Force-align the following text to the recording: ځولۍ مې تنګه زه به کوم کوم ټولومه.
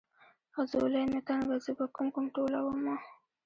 ځولۍ 0.71 1.03
مې 1.11 1.19
تنګه 1.27 1.57
زه 1.63 1.71
به 1.77 1.85
کوم 1.95 2.07
کوم 2.15 2.25
ټولومه. 2.35 2.95